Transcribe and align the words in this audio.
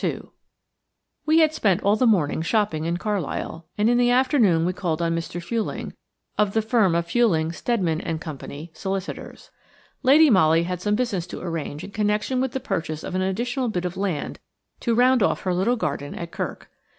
2 0.01 0.31
WE 1.27 1.37
had 1.41 1.53
spent 1.53 1.79
all 1.83 1.95
the 1.95 2.07
morning 2.07 2.41
shopping 2.41 2.85
in 2.85 2.97
Carlisle, 2.97 3.67
and 3.77 3.87
in 3.87 3.99
the 3.99 4.09
afternoon 4.09 4.65
we 4.65 4.73
called 4.73 4.99
on 4.99 5.13
Mr. 5.15 5.39
Fuelling, 5.39 5.93
of 6.39 6.53
the 6.53 6.61
firm 6.63 6.95
of 6.95 7.05
Fuelling, 7.05 7.51
Steadman 7.53 8.01
and 8.01 8.19
Co., 8.19 8.35
solicitors. 8.73 9.51
Lady 10.01 10.31
Molly 10.31 10.63
had 10.63 10.81
some 10.81 10.95
business 10.95 11.27
to 11.27 11.39
arrange 11.39 11.83
in 11.83 11.91
connection 11.91 12.41
with 12.41 12.53
the 12.53 12.59
purchase 12.59 13.03
of 13.03 13.13
an 13.13 13.21
additional 13.21 13.69
bit 13.69 13.85
of 13.85 13.95
land 13.95 14.39
to 14.79 14.95
round 14.95 15.21
off 15.21 15.41
her 15.43 15.53
little 15.53 15.75
garden 15.75 16.15
at 16.15 16.31
Kirk. 16.31 16.71